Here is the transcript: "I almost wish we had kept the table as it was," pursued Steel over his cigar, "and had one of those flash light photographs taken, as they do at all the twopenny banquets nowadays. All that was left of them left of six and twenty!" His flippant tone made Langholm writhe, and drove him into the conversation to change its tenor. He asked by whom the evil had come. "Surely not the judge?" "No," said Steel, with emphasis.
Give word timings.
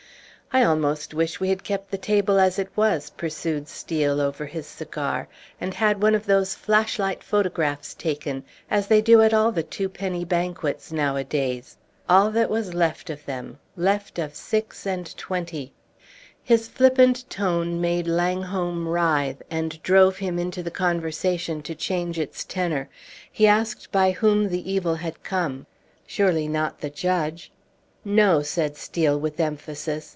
"I 0.53 0.63
almost 0.65 1.13
wish 1.13 1.39
we 1.39 1.47
had 1.47 1.63
kept 1.63 1.91
the 1.91 1.97
table 1.97 2.37
as 2.37 2.59
it 2.59 2.67
was," 2.75 3.09
pursued 3.11 3.69
Steel 3.69 4.19
over 4.19 4.45
his 4.47 4.67
cigar, 4.67 5.29
"and 5.61 5.73
had 5.73 6.01
one 6.03 6.13
of 6.13 6.25
those 6.25 6.55
flash 6.55 6.99
light 6.99 7.23
photographs 7.23 7.93
taken, 7.93 8.43
as 8.69 8.87
they 8.87 8.99
do 9.01 9.21
at 9.21 9.33
all 9.33 9.53
the 9.53 9.63
twopenny 9.63 10.25
banquets 10.25 10.91
nowadays. 10.91 11.77
All 12.09 12.31
that 12.31 12.49
was 12.49 12.73
left 12.73 13.09
of 13.09 13.25
them 13.25 13.59
left 13.77 14.19
of 14.19 14.35
six 14.35 14.85
and 14.85 15.15
twenty!" 15.15 15.71
His 16.43 16.67
flippant 16.67 17.29
tone 17.29 17.79
made 17.79 18.05
Langholm 18.05 18.89
writhe, 18.89 19.41
and 19.49 19.81
drove 19.81 20.17
him 20.17 20.37
into 20.37 20.61
the 20.61 20.69
conversation 20.69 21.61
to 21.61 21.73
change 21.73 22.19
its 22.19 22.43
tenor. 22.43 22.89
He 23.31 23.47
asked 23.47 23.89
by 23.89 24.11
whom 24.11 24.49
the 24.49 24.69
evil 24.69 24.95
had 24.95 25.23
come. 25.23 25.65
"Surely 26.05 26.49
not 26.49 26.81
the 26.81 26.89
judge?" 26.89 27.53
"No," 28.03 28.41
said 28.41 28.75
Steel, 28.75 29.17
with 29.17 29.39
emphasis. 29.39 30.09